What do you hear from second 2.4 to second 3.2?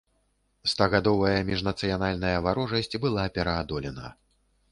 варожасць